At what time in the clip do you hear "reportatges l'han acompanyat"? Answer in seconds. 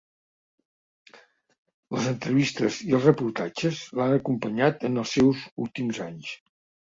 3.09-4.87